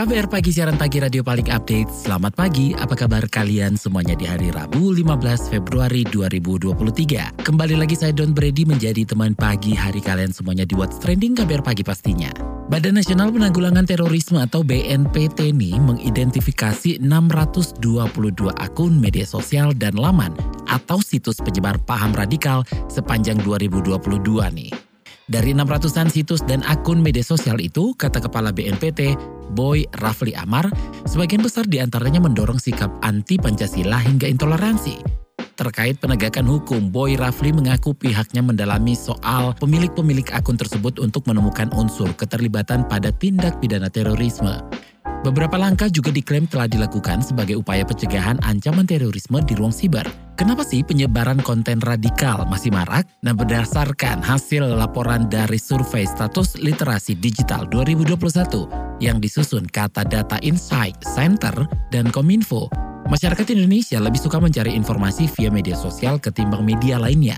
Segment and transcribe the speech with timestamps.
[0.00, 1.92] KBR Pagi, siaran pagi radio paling update.
[1.92, 7.44] Selamat pagi, apa kabar kalian semuanya di hari Rabu 15 Februari 2023.
[7.44, 11.60] Kembali lagi saya Don Brady menjadi teman pagi hari kalian semuanya di What's Trending KBR
[11.60, 12.32] Pagi pastinya.
[12.72, 20.32] Badan Nasional Penanggulangan Terorisme atau BNPT ini mengidentifikasi 622 akun media sosial dan laman
[20.64, 24.00] atau situs penyebar paham radikal sepanjang 2022
[24.48, 24.89] nih.
[25.30, 29.14] Dari 600-an situs dan akun media sosial itu, kata Kepala BNPT,
[29.54, 30.66] Boy Rafli Amar,
[31.06, 34.98] sebagian besar di antaranya mendorong sikap anti-Pancasila hingga intoleransi.
[35.54, 42.10] Terkait penegakan hukum, Boy Rafli mengaku pihaknya mendalami soal pemilik-pemilik akun tersebut untuk menemukan unsur
[42.18, 44.58] keterlibatan pada tindak pidana terorisme.
[45.20, 50.08] Beberapa langkah juga diklaim telah dilakukan sebagai upaya pencegahan ancaman terorisme di ruang siber.
[50.40, 53.04] Kenapa sih penyebaran konten radikal masih marak?
[53.20, 60.96] Nah, berdasarkan hasil laporan dari survei status literasi digital 2021 yang disusun Kata Data Insight
[61.04, 62.72] Center dan Kominfo,
[63.12, 67.36] masyarakat Indonesia lebih suka mencari informasi via media sosial ketimbang media lainnya.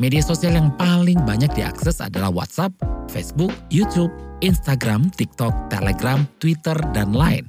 [0.00, 2.72] Media sosial yang paling banyak diakses adalah WhatsApp,
[3.12, 4.08] Facebook, YouTube,
[4.40, 7.44] Instagram, TikTok, Telegram, Twitter, dan lain.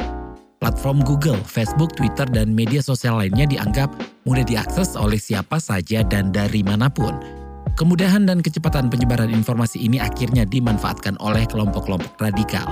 [0.59, 3.87] Platform Google, Facebook, Twitter, dan media sosial lainnya dianggap
[4.27, 7.15] mudah diakses oleh siapa saja dan dari mana pun.
[7.79, 12.67] Kemudahan dan kecepatan penyebaran informasi ini akhirnya dimanfaatkan oleh kelompok-kelompok radikal.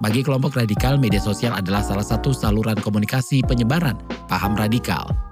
[0.00, 5.27] Bagi kelompok radikal, media sosial adalah salah satu saluran komunikasi penyebaran paham radikal.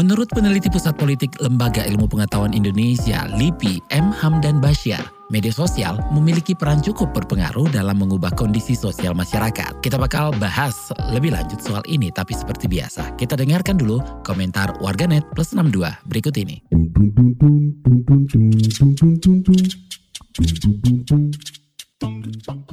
[0.00, 4.08] Menurut peneliti Pusat Politik Lembaga Ilmu Pengetahuan Indonesia, LIPI, M.
[4.16, 9.84] Hamdan Basyar, media sosial memiliki peran cukup berpengaruh dalam mengubah kondisi sosial masyarakat.
[9.84, 15.20] Kita bakal bahas lebih lanjut soal ini, tapi seperti biasa, kita dengarkan dulu komentar warganet
[15.36, 16.64] plus 62 berikut ini.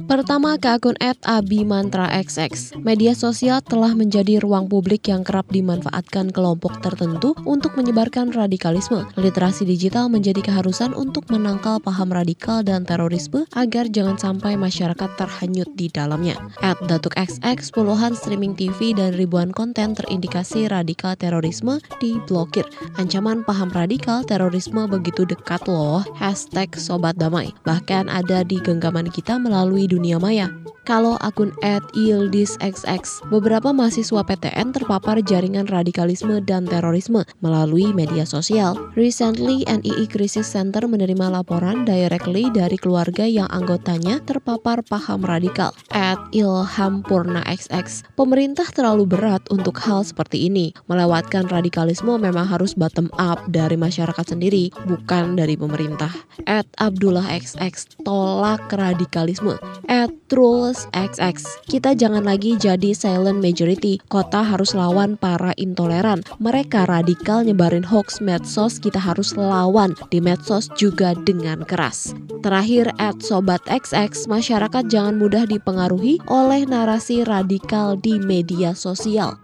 [0.08, 2.80] Pertama ke akun @abimantra_xx.
[2.80, 9.04] Media sosial telah menjadi ruang publik yang kerap dimanfaatkan kelompok tertentu untuk menyebarkan radikalisme.
[9.20, 15.68] Literasi digital menjadi keharusan untuk menangkal paham radikal dan terorisme agar jangan sampai masyarakat terhanyut
[15.76, 16.40] di dalamnya.
[16.64, 22.64] At Datuk XX, puluhan streaming TV dan ribuan konten terindikasi radikal terorisme diblokir.
[22.96, 26.00] Ancaman paham radikal terorisme begitu dekat loh.
[26.16, 27.52] Hashtag Sobat Damai.
[27.68, 30.52] Bahkan ada di genggaman melalui dunia maya.
[30.88, 31.52] Kalau akun
[31.92, 38.72] @yildisxx, beberapa mahasiswa PTN terpapar jaringan radikalisme dan terorisme melalui media sosial.
[38.96, 45.76] Recently, NII Crisis Center menerima laporan directly dari keluarga yang anggotanya terpapar paham radikal.
[45.92, 50.72] At Ilham Purna XX, pemerintah terlalu berat untuk hal seperti ini.
[50.88, 56.16] Melewatkan radikalisme memang harus bottom up dari masyarakat sendiri, bukan dari pemerintah.
[56.48, 58.72] At Abdullah XX, tolak
[59.08, 59.56] radikalisme.
[59.88, 61.40] At Trolls XX.
[61.64, 63.96] Kita jangan lagi jadi silent majority.
[64.12, 66.20] Kota harus lawan para intoleran.
[66.36, 72.12] Mereka radikal nyebarin hoax medsos, kita harus lawan di medsos juga dengan keras.
[72.44, 79.40] Terakhir, at Sobat XX, masyarakat jangan mudah dipengaruhi oleh narasi radikal di media sosial.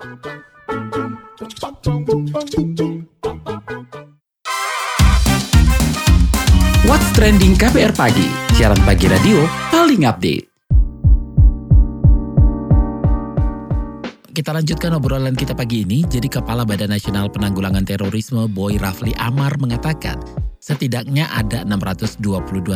[6.84, 8.28] What's Trending KBR Pagi,
[8.60, 9.40] siaran pagi radio
[9.72, 10.44] paling update.
[14.28, 16.04] Kita lanjutkan obrolan kita pagi ini.
[16.04, 20.20] Jadi Kepala Badan Nasional Penanggulangan Terorisme Boy Rafli Amar mengatakan,
[20.60, 22.20] setidaknya ada 622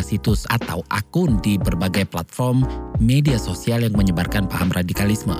[0.01, 2.65] situs atau akun di berbagai platform
[2.97, 5.37] media sosial yang menyebarkan paham radikalisme.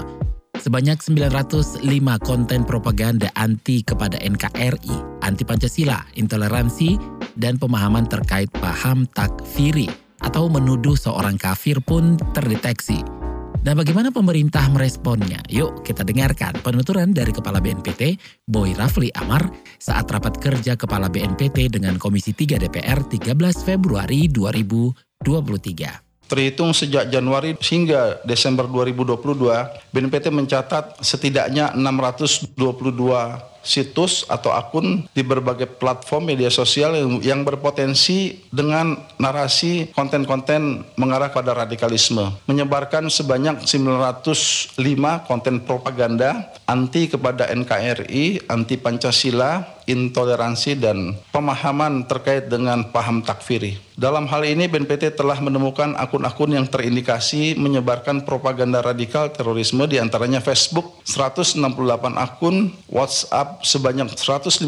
[0.59, 1.87] Sebanyak 905
[2.27, 6.99] konten propaganda anti kepada NKRI, anti Pancasila, intoleransi,
[7.39, 9.87] dan pemahaman terkait paham takfiri
[10.19, 13.07] atau menuduh seorang kafir pun terdeteksi.
[13.63, 15.43] Nah bagaimana pemerintah meresponnya?
[15.47, 19.47] Yuk kita dengarkan penuturan dari Kepala BNPT Boy Rafli Amar
[19.79, 26.08] saat rapat kerja Kepala BNPT dengan Komisi 3 DPR 13 Februari 2023.
[26.29, 29.49] Terhitung sejak Januari hingga Desember 2022,
[29.97, 32.53] BNPT mencatat setidaknya 622
[33.69, 41.53] situs atau akun di berbagai platform media sosial yang, berpotensi dengan narasi konten-konten mengarah pada
[41.53, 42.33] radikalisme.
[42.49, 44.77] Menyebarkan sebanyak 905
[45.29, 53.81] konten propaganda anti kepada NKRI, anti Pancasila, intoleransi dan pemahaman terkait dengan paham takfiri.
[53.97, 60.39] Dalam hal ini BNPT telah menemukan akun-akun yang terindikasi menyebarkan propaganda radikal terorisme di antaranya
[60.39, 61.59] Facebook 168
[62.15, 64.63] akun, WhatsApp sebanyak 156,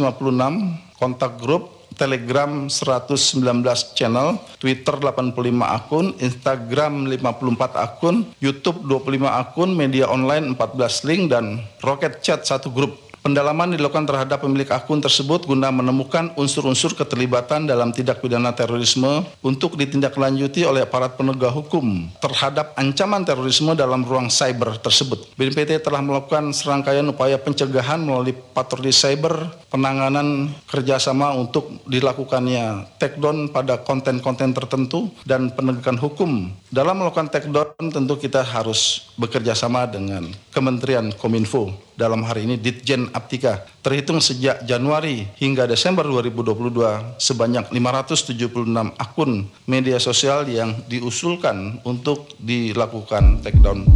[0.99, 3.45] kontak grup Telegram 119
[3.93, 11.61] channel, Twitter 85 akun, Instagram 54 akun, YouTube 25 akun, media online 14 link, dan
[11.85, 13.10] Rocket Chat 1 grup.
[13.21, 19.77] Pendalaman dilakukan terhadap pemilik akun tersebut guna menemukan unsur-unsur keterlibatan dalam tindak pidana terorisme untuk
[19.77, 25.37] ditindaklanjuti oleh aparat penegak hukum terhadap ancaman terorisme dalam ruang cyber tersebut.
[25.37, 33.85] BNPT telah melakukan serangkaian upaya pencegahan melalui patroli cyber, penanganan kerjasama untuk dilakukannya takedown pada
[33.85, 36.49] konten-konten tertentu dan penegakan hukum.
[36.73, 43.09] Dalam melakukan takedown tentu kita harus bekerja sama dengan Kementerian Kominfo dalam hari ini Ditjen
[43.15, 43.65] Aptika.
[43.81, 53.41] Terhitung sejak Januari hingga Desember 2022 sebanyak 576 akun media sosial yang diusulkan untuk dilakukan
[53.47, 53.87] takedown.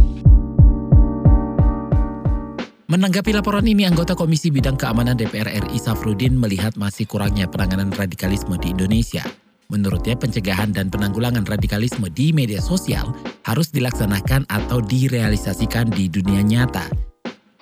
[2.85, 8.55] Menanggapi laporan ini, anggota Komisi Bidang Keamanan DPR RI Safrudin melihat masih kurangnya penanganan radikalisme
[8.55, 9.44] di Indonesia.
[9.73, 13.13] Menurutnya, pencegahan dan penanggulangan radikalisme di media sosial
[13.45, 16.85] harus dilaksanakan atau direalisasikan di dunia nyata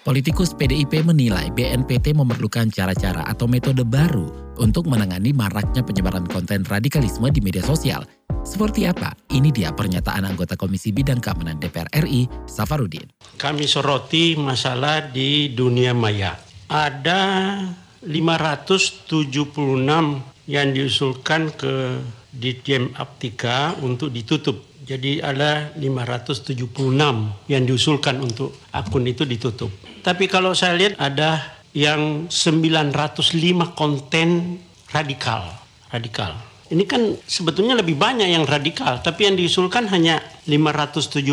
[0.04, 7.24] Politikus PDIP menilai BNPT memerlukan cara-cara atau metode baru untuk menangani maraknya penyebaran konten radikalisme
[7.32, 8.04] di media sosial.
[8.44, 9.16] Seperti apa?
[9.32, 13.08] Ini dia pernyataan anggota Komisi Bidang Keamanan DPR RI, Safarudin.
[13.40, 16.36] Kami soroti masalah di dunia maya.
[16.68, 17.64] Ada
[18.04, 22.04] 576 yang diusulkan ke
[22.34, 26.60] Ditjen Aptika untuk ditutup jadi ada 576
[27.48, 29.72] yang diusulkan untuk akun itu ditutup.
[30.04, 31.40] Tapi kalau saya lihat ada
[31.72, 32.92] yang 905
[33.80, 34.60] konten
[34.92, 35.48] radikal.
[35.88, 36.36] Radikal.
[36.68, 40.20] Ini kan sebetulnya lebih banyak yang radikal, tapi yang diusulkan hanya
[40.52, 41.24] 576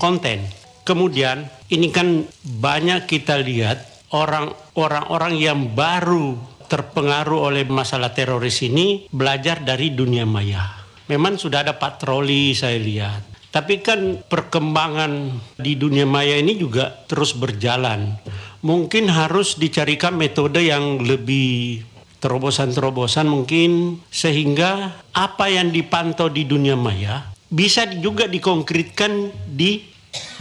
[0.00, 0.40] konten.
[0.86, 3.82] Kemudian ini kan banyak kita lihat
[4.14, 11.74] orang-orang yang baru terpengaruh oleh masalah teroris ini belajar dari dunia maya memang sudah ada
[11.78, 13.22] patroli saya lihat.
[13.54, 18.20] Tapi kan perkembangan di dunia maya ini juga terus berjalan.
[18.60, 21.80] Mungkin harus dicarikan metode yang lebih
[22.20, 29.88] terobosan-terobosan mungkin sehingga apa yang dipantau di dunia maya bisa juga dikonkretkan di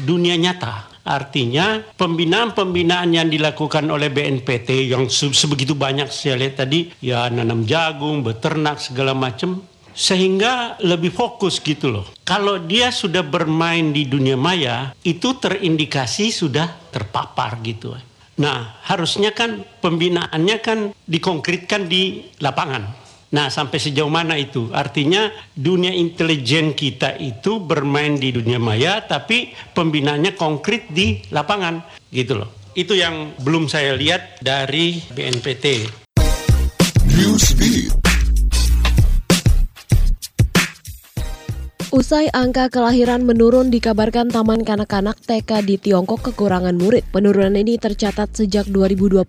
[0.04, 0.94] dunia nyata.
[1.05, 8.25] Artinya pembinaan-pembinaan yang dilakukan oleh BNPT yang sebegitu banyak saya lihat tadi ya nanam jagung,
[8.25, 9.61] beternak segala macam
[9.93, 12.05] sehingga lebih fokus gitu loh.
[12.27, 17.95] Kalau dia sudah bermain di dunia maya, itu terindikasi sudah terpapar gitu.
[18.35, 23.04] Nah, harusnya kan pembinaannya kan dikonkretkan di lapangan.
[23.33, 24.69] Nah, sampai sejauh mana itu?
[24.69, 31.81] Artinya dunia intelijen kita itu bermain di dunia maya, tapi pembinaannya konkret di lapangan,
[32.13, 32.50] gitu loh.
[32.77, 35.66] Itu yang belum saya lihat dari BNPT.
[41.95, 47.07] Usai angka kelahiran menurun dikabarkan Taman Kanak-Kanak TK di Tiongkok kekurangan murid.
[47.07, 49.24] Penurunan ini tercatat sejak 2021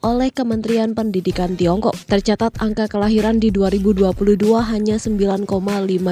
[0.00, 1.92] oleh Kementerian Pendidikan Tiongkok.
[2.08, 5.44] Tercatat angka kelahiran di 2022 hanya 9,5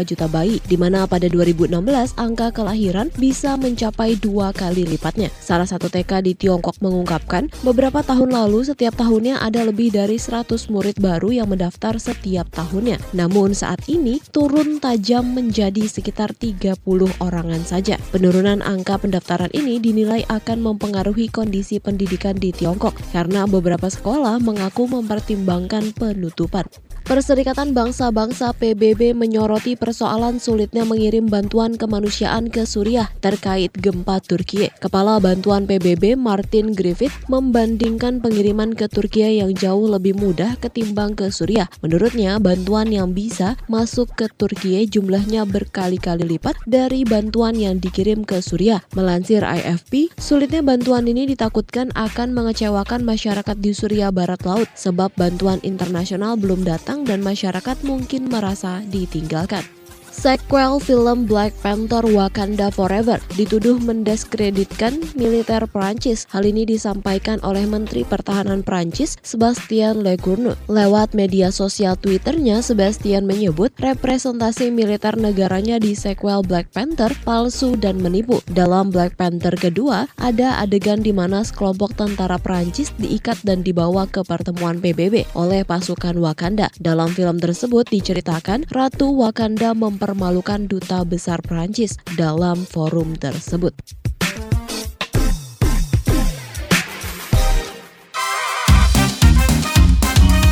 [0.05, 1.81] juta bayi, di mana pada 2016
[2.21, 5.33] angka kelahiran bisa mencapai dua kali lipatnya.
[5.41, 10.61] Salah satu TK di Tiongkok mengungkapkan, beberapa tahun lalu setiap tahunnya ada lebih dari 100
[10.69, 13.01] murid baru yang mendaftar setiap tahunnya.
[13.17, 16.79] Namun saat ini turun tajam menjadi sekitar 30
[17.19, 17.99] orangan saja.
[18.15, 24.87] Penurunan angka pendaftaran ini dinilai akan mempengaruhi kondisi pendidikan di Tiongkok karena beberapa sekolah mengaku
[24.87, 26.71] mempertimbangkan penutupan.
[27.07, 34.67] Perserikatan Bangsa-Bangsa PBB menyoroti persoalan sulitnya mengirim bantuan kemanusiaan ke Suriah terkait gempa Turki.
[34.83, 41.31] Kepala Bantuan PBB Martin Griffith membandingkan pengiriman ke Turki yang jauh lebih mudah ketimbang ke
[41.31, 41.71] Suriah.
[41.79, 48.43] Menurutnya, bantuan yang bisa masuk ke Turki jumlahnya berkali-kali lipat dari bantuan yang dikirim ke
[48.43, 48.83] Suriah.
[48.99, 55.63] Melansir IFP, sulitnya bantuan ini ditakutkan akan mengecewakan masyarakat di Suriah Barat Laut sebab bantuan
[55.63, 59.76] internasional belum datang dan masyarakat mungkin merasa ditinggalkan.
[60.17, 66.25] Sequel film Black Panther Wakanda Forever dituduh mendiskreditkan militer Prancis.
[66.33, 70.57] Hal ini disampaikan oleh Menteri Pertahanan Prancis Sebastien Lecornu.
[70.73, 78.01] Lewat media sosial Twitternya, Sebastian menyebut representasi militer negaranya di sequel Black Panther palsu dan
[78.01, 78.41] menipu.
[78.49, 84.25] Dalam Black Panther kedua, ada adegan di mana sekelompok tentara Prancis diikat dan dibawa ke
[84.25, 86.73] pertemuan PBB oleh pasukan Wakanda.
[86.81, 93.75] Dalam film tersebut diceritakan Ratu Wakanda memper mempermalukan duta besar Prancis dalam forum tersebut.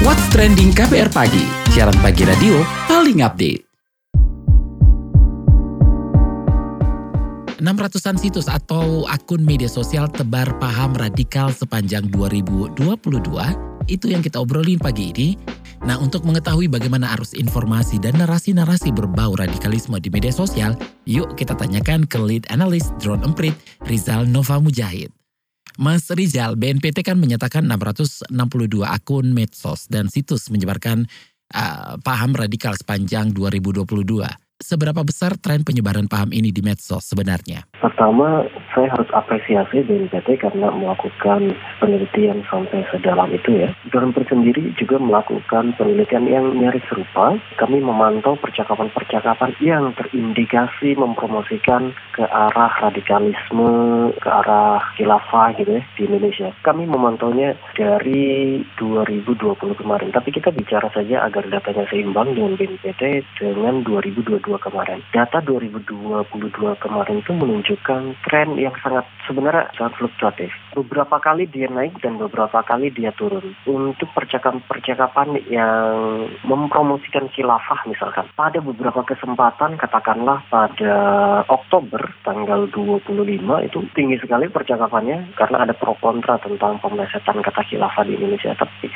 [0.03, 3.63] What's Trending KPR Pagi, siaran pagi radio paling update.
[7.63, 12.75] 600-an situs atau akun media sosial tebar paham radikal sepanjang 2022
[13.87, 15.29] itu yang kita obrolin pagi ini
[15.85, 20.73] Nah, untuk mengetahui bagaimana arus informasi dan narasi-narasi berbau radikalisme di media sosial,
[21.05, 23.53] yuk kita tanyakan ke lead analis drone emprit
[23.85, 25.13] Rizal Nova Mujahid.
[25.77, 28.33] Mas Rizal, BNPT kan menyatakan 662
[28.81, 31.05] akun medsos dan situs menyebarkan
[31.53, 33.85] uh, paham radikal sepanjang 2022
[34.65, 37.69] seberapa besar tren penyebaran paham ini di medsos sebenarnya?
[37.77, 43.71] Pertama, saya harus apresiasi BNPT karena melakukan penelitian sampai sedalam itu ya.
[43.95, 47.39] Dalam sendiri juga melakukan penelitian yang nyaris serupa.
[47.55, 56.03] Kami memantau percakapan-percakapan yang terindikasi mempromosikan ke arah radikalisme, ke arah khilafah gitu ya di
[56.11, 56.51] Indonesia.
[56.67, 63.87] Kami memantaunya dari 2020 kemarin, tapi kita bicara saja agar datanya seimbang dengan BNPT dengan
[63.87, 64.99] 2022 kemarin.
[65.15, 70.51] Data 2022 kemarin itu menunjukkan tren yang sangat sebenarnya sangat fluktuatif.
[70.73, 73.53] Beberapa kali dia naik dan beberapa kali dia turun.
[73.69, 78.25] Untuk percakapan-percakapan yang mempromosikan khilafah misalkan.
[78.33, 80.95] Pada beberapa kesempatan katakanlah pada
[81.53, 88.09] Oktober tanggal 25 itu tinggi sekali percakapannya karena ada pro kontra tentang pemelesetan kata khilafah
[88.09, 88.57] di Indonesia.
[88.57, 88.89] Tapi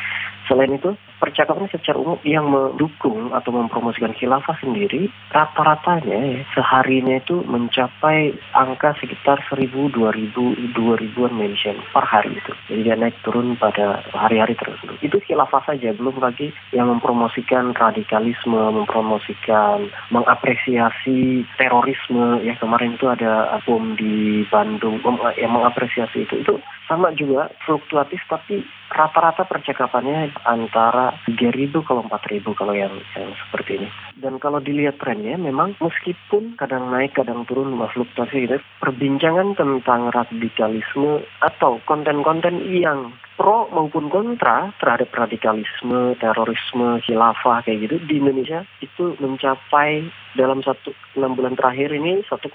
[0.49, 7.45] Selain itu, percakapan secara umum yang mendukung atau mempromosikan khilafah sendiri, rata-ratanya ya, seharinya itu
[7.45, 12.53] mencapai angka sekitar 1000, 2000, 2000-an mention per hari itu.
[12.73, 14.97] Jadi dia naik turun pada hari-hari tertentu.
[15.05, 22.41] Itu khilafah saja, belum lagi yang mempromosikan radikalisme, mempromosikan, mengapresiasi terorisme.
[22.41, 24.97] Ya kemarin itu ada bom di Bandung
[25.37, 26.41] yang mengapresiasi itu.
[26.41, 26.57] Itu
[26.89, 33.89] sama juga fluktuatif tapi rata-rata percakapannya antara 3.000 kalau 4.000 kalau yang, yang seperti ini.
[34.19, 41.23] Dan kalau dilihat trennya memang meskipun kadang naik kadang turun fluktuasi gitu, perbincangan tentang radikalisme
[41.45, 49.15] atau konten-konten yang pro maupun kontra terhadap radikalisme, terorisme, khilafah kayak gitu di Indonesia itu
[49.23, 52.47] mencapai dalam satu enam bulan terakhir ini 1,3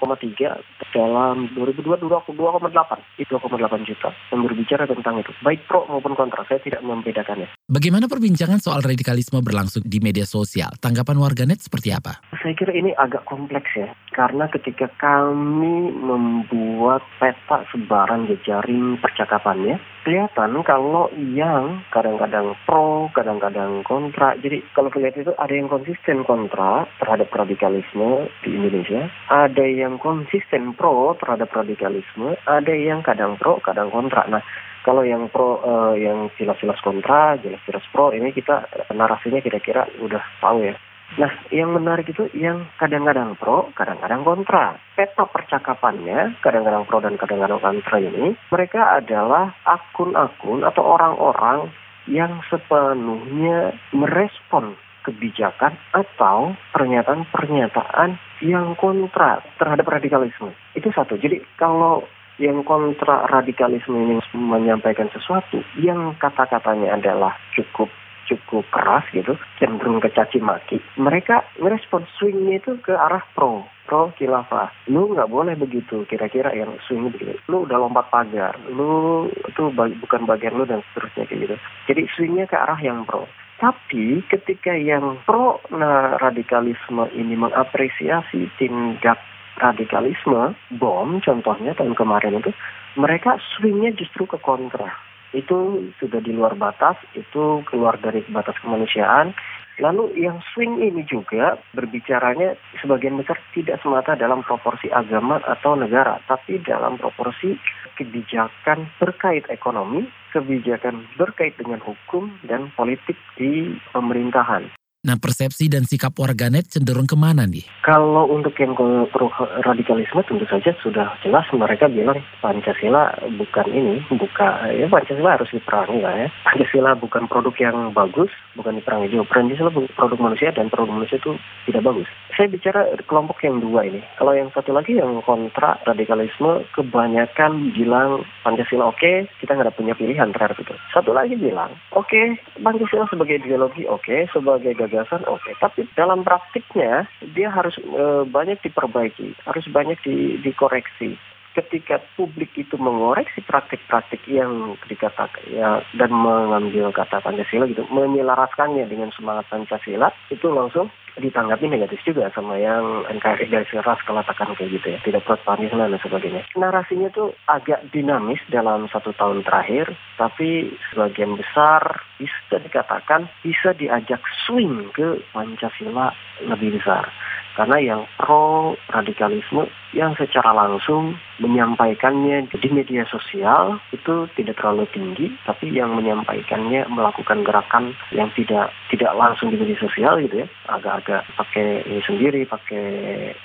[0.96, 6.60] dalam 2022 2,8 itu 2,8 juta yang berbicara tentang itu baik pro maupun kontra saya
[6.62, 7.48] tidak membedakannya.
[7.66, 10.72] Bagaimana perbincangan soal radikalisme berlangsung di media sosial?
[10.78, 12.20] Tanggapan warganet seperti apa?
[12.44, 20.60] Saya kira ini agak kompleks ya karena ketika kami membuat peta sebaran jejaring percakapannya kelihatan
[20.60, 24.36] kalau yang kadang-kadang pro, kadang-kadang kontra.
[24.36, 30.76] Jadi kalau lihat itu ada yang konsisten kontra terhadap radikalisme di Indonesia, ada yang konsisten
[30.76, 34.28] pro terhadap radikalisme, ada yang kadang pro, kadang kontra.
[34.28, 34.44] Nah,
[34.84, 40.68] kalau yang pro, uh, yang jelas-jelas kontra, jelas-jelas pro, ini kita narasinya kira-kira udah tahu
[40.68, 40.76] ya.
[41.14, 44.74] Nah, yang menarik itu yang kadang-kadang pro, kadang-kadang kontra.
[44.98, 51.70] Peta percakapannya, kadang-kadang pro dan kadang-kadang kontra ini, mereka adalah akun-akun atau orang-orang
[52.10, 60.50] yang sepenuhnya merespon kebijakan atau pernyataan-pernyataan yang kontra terhadap radikalisme.
[60.72, 61.20] Itu satu.
[61.20, 62.02] Jadi kalau
[62.40, 67.86] yang kontra radikalisme ini menyampaikan sesuatu yang kata-katanya adalah cukup
[68.28, 74.72] cukup keras gitu, cenderung kecaci maki, mereka merespon swingnya itu ke arah pro, pro khilafah.
[74.88, 77.36] Lu nggak boleh begitu, kira-kira yang swing begitu.
[77.48, 81.56] Lu udah lompat pagar, lu itu bukan bagian lu dan seterusnya kayak gitu.
[81.92, 83.28] Jadi swingnya ke arah yang pro.
[83.62, 89.22] Tapi ketika yang pro nah, radikalisme ini mengapresiasi tindak
[89.62, 92.50] radikalisme, bom contohnya tahun kemarin itu,
[92.98, 94.90] mereka swingnya justru ke kontra
[95.34, 99.34] itu sudah di luar batas, itu keluar dari batas kemanusiaan.
[99.82, 106.22] Lalu yang swing ini juga berbicaranya sebagian besar tidak semata dalam proporsi agama atau negara,
[106.30, 107.58] tapi dalam proporsi
[107.98, 114.83] kebijakan berkait ekonomi, kebijakan berkait dengan hukum dan politik di pemerintahan.
[115.04, 117.60] Nah persepsi dan sikap warganet cenderung ke mana nih?
[117.84, 118.72] Kalau untuk yang
[119.12, 119.28] pro
[119.60, 126.00] radikalisme tentu saja sudah jelas mereka bilang Pancasila bukan ini, buka ya Pancasila harus diperangi
[126.00, 126.28] lah ya.
[126.48, 129.28] Pancasila bukan produk yang bagus, bukan diperangi juga.
[129.28, 131.36] Pancasila produk manusia dan produk manusia itu
[131.68, 132.08] tidak bagus.
[132.32, 134.00] Saya bicara kelompok yang dua ini.
[134.16, 139.92] Kalau yang satu lagi yang kontra radikalisme kebanyakan bilang Pancasila oke, okay, kita nggak punya
[139.92, 140.72] pilihan terhadap itu.
[140.96, 145.54] Satu lagi bilang, oke okay, Pancasila sebagai ideologi oke, okay, sebagai gagasan gagasan oke, okay.
[145.58, 151.18] tapi dalam praktiknya dia harus e, banyak diperbaiki, harus banyak di, dikoreksi.
[151.54, 159.14] Ketika publik itu mengoreksi praktik-praktik yang dikatakan ya dan mengambil kata Pancasila gitu, menyelaraskannya dengan
[159.14, 164.86] semangat Pancasila, itu langsung ditanggapi negatif juga sama yang NKRI garis keras kelatakan kayak gitu
[164.94, 164.98] ya.
[165.06, 166.42] Tidak pro Pancasila dan sebagainya.
[166.58, 174.22] Narasinya tuh agak dinamis dalam satu tahun terakhir tapi sebagian besar bisa dikatakan bisa diajak
[174.46, 176.10] swing ke Pancasila
[176.42, 177.06] lebih besar
[177.54, 185.30] karena yang pro radikalisme yang secara langsung menyampaikannya di media sosial itu tidak terlalu tinggi
[185.46, 190.48] tapi yang menyampaikannya melakukan gerakan yang tidak tidak langsung di media sosial gitu ya.
[190.66, 192.86] Agak-agak pakai ini sendiri pakai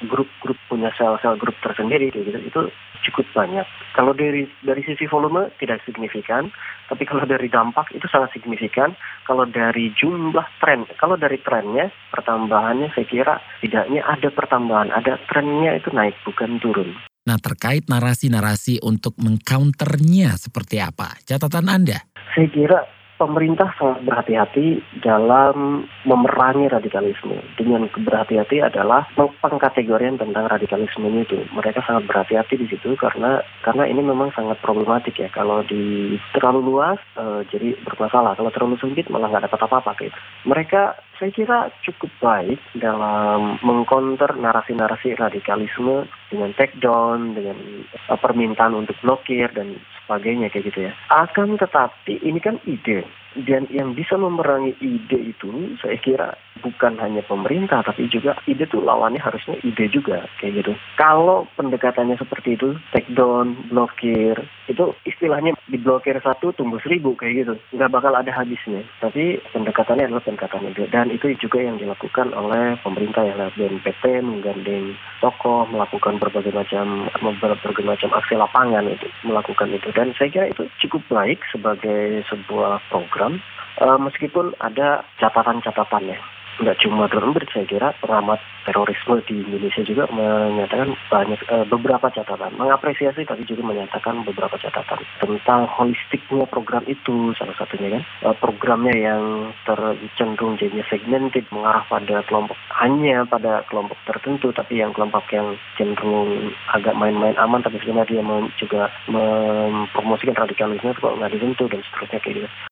[0.09, 2.33] grup-grup punya sel-sel grup tersendiri gitu.
[2.33, 2.61] Itu
[3.07, 3.65] cukup banyak.
[3.95, 6.51] Kalau dari dari sisi volume tidak signifikan.
[6.89, 8.97] Tapi kalau dari dampak itu sangat signifikan.
[9.27, 14.89] Kalau dari jumlah tren kalau dari trennya pertambahannya saya kira tidaknya ada pertambahan.
[14.91, 16.95] Ada trennya itu naik bukan turun.
[17.29, 21.13] Nah, terkait narasi-narasi untuk mengcounternya seperti apa?
[21.21, 22.01] Catatan Anda?
[22.33, 22.79] Saya kira
[23.19, 27.35] pemerintah sangat berhati-hati dalam memerangi radikalisme.
[27.59, 29.03] Dengan berhati-hati adalah
[29.43, 31.43] pengkategorian tentang radikalisme itu.
[31.51, 35.27] Mereka sangat berhati-hati di situ karena karena ini memang sangat problematik ya.
[35.35, 38.39] Kalau di terlalu luas uh, jadi bermasalah.
[38.39, 40.15] Kalau terlalu sempit malah nggak dapat apa-apa gitu.
[40.47, 47.59] Mereka saya kira cukup baik dalam mengkonter narasi-narasi radikalisme dengan take down, dengan
[48.07, 49.75] uh, permintaan untuk blokir dan
[50.09, 50.93] sebagainya kayak gitu ya.
[51.13, 53.05] Akan tetapi ini kan ide
[53.45, 58.83] dan yang bisa memerangi ide itu saya kira bukan hanya pemerintah tapi juga ide tuh
[58.83, 60.73] lawannya harusnya ide juga kayak gitu.
[60.99, 64.35] Kalau pendekatannya seperti itu, take down, blokir,
[64.67, 67.53] itu istilahnya diblokir satu tumbuh seribu kayak gitu.
[67.75, 68.85] Nggak bakal ada habisnya.
[69.01, 74.95] Tapi pendekatannya adalah pendekatan ide dan itu juga yang dilakukan oleh pemerintah lewat BNPT menggandeng
[75.23, 80.63] tokoh melakukan berbagai macam berbagai macam aksi lapangan itu melakukan itu dan saya kira itu
[80.85, 83.39] cukup baik sebagai sebuah program
[83.79, 86.19] uh, meskipun ada catatan-catatannya
[86.59, 92.53] nggak cuma drone saya kira pengamat terorisme di Indonesia juga menyatakan banyak e, beberapa catatan,
[92.59, 98.93] mengapresiasi tapi juga menyatakan beberapa catatan tentang holistiknya program itu salah satunya kan e, programnya
[98.93, 99.23] yang
[99.65, 106.53] tercenderung jadi segmented mengarah pada kelompok hanya pada kelompok tertentu tapi yang kelompok yang cenderung
[106.75, 108.23] agak main-main aman tapi sebenarnya dia
[108.61, 112.68] juga mempromosikan radikalisme kok nggak disentuh dan seterusnya kayak gitu.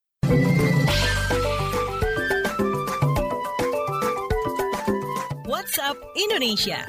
[5.78, 6.80] WhatsApp Indonesia.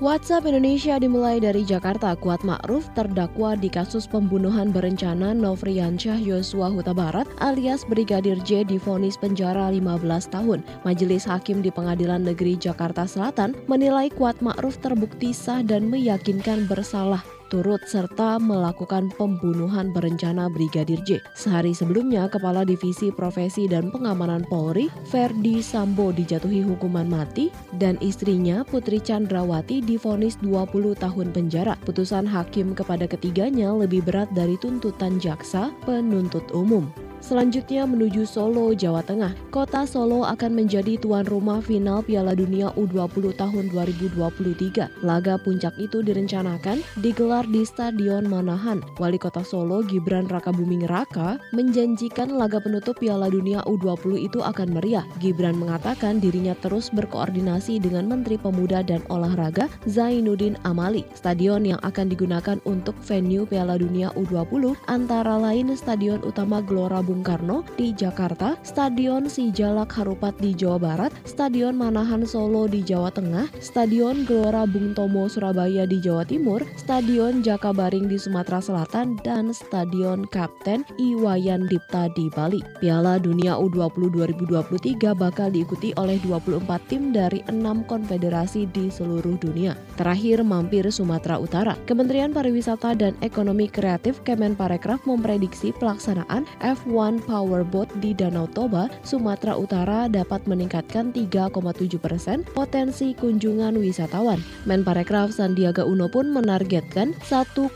[0.00, 2.16] WhatsApp Indonesia dimulai dari Jakarta.
[2.16, 9.20] Kuat Ma'ruf terdakwa di kasus pembunuhan berencana Novriansyah Yosua Huta Barat alias Brigadir J difonis
[9.20, 10.64] penjara 15 tahun.
[10.88, 17.20] Majelis Hakim di Pengadilan Negeri Jakarta Selatan menilai Kuat Ma'ruf terbukti sah dan meyakinkan bersalah
[17.48, 21.22] turut serta melakukan pembunuhan berencana Brigadir J.
[21.38, 28.66] Sehari sebelumnya, Kepala Divisi Profesi dan Pengamanan Polri, Ferdi Sambo dijatuhi hukuman mati dan istrinya
[28.66, 31.78] Putri Chandrawati difonis 20 tahun penjara.
[31.86, 37.05] Putusan hakim kepada ketiganya lebih berat dari tuntutan jaksa penuntut umum.
[37.26, 39.34] Selanjutnya menuju Solo, Jawa Tengah.
[39.50, 45.02] Kota Solo akan menjadi tuan rumah final Piala Dunia U20 tahun 2023.
[45.02, 48.78] Laga puncak itu direncanakan digelar di Stadion Manahan.
[49.02, 55.02] Wali Kota Solo Gibran Rakabuming Raka menjanjikan laga penutup Piala Dunia U20 itu akan meriah.
[55.18, 61.02] Gibran mengatakan dirinya terus berkoordinasi dengan Menteri Pemuda dan Olahraga Zainuddin Amali.
[61.18, 67.15] Stadion yang akan digunakan untuk venue Piala Dunia U20 antara lain Stadion Utama Gelora Bung
[67.16, 73.08] Bung Karno di Jakarta, Stadion Sijalak Harupat di Jawa Barat, Stadion Manahan Solo di Jawa
[73.08, 79.48] Tengah, Stadion Gelora Bung Tomo Surabaya di Jawa Timur, Stadion Jakabaring di Sumatera Selatan, dan
[79.56, 82.60] Stadion Kapten Iwayan Dipta di Bali.
[82.84, 89.72] Piala Dunia U20 2023 bakal diikuti oleh 24 tim dari 6 konfederasi di seluruh dunia.
[89.96, 91.80] Terakhir mampir Sumatera Utara.
[91.88, 99.54] Kementerian Pariwisata dan Ekonomi Kreatif Kemenparekraf memprediksi pelaksanaan F1 wisatawan powerboat di Danau Toba, Sumatera
[99.54, 104.42] Utara dapat meningkatkan 3,7 persen potensi kunjungan wisatawan.
[104.66, 107.70] Menparekraf Sandiaga Uno pun menargetkan 1,4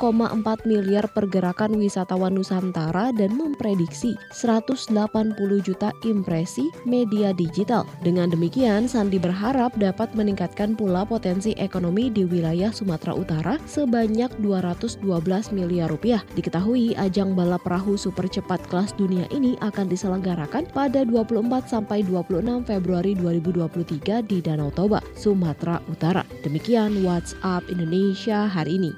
[0.67, 4.91] miliar pergerakan wisatawan Nusantara dan memprediksi 180
[5.63, 7.87] juta impresi media digital.
[8.03, 15.07] Dengan demikian, Sandi berharap dapat meningkatkan pula potensi ekonomi di wilayah Sumatera Utara sebanyak 212
[15.55, 16.27] miliar rupiah.
[16.35, 22.65] Diketahui ajang balap perahu super cepat kelas dunia ini akan diselenggarakan pada 24 sampai 26
[22.65, 26.25] Februari 2023 di Danau Toba, Sumatera Utara.
[26.41, 28.93] Demikian WhatsApp Indonesia hari ini.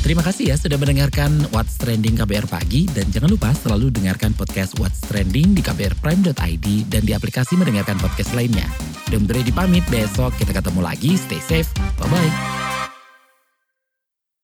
[0.00, 4.74] Terima kasih ya sudah mendengarkan What's Trending KBR Pagi dan jangan lupa selalu dengarkan podcast
[4.80, 8.66] What's Trending di kbrprime.id dan di aplikasi mendengarkan podcast lainnya.
[9.06, 11.14] Dan Brady pamit besok kita ketemu lagi.
[11.14, 11.70] Stay safe.
[12.00, 12.59] Bye-bye.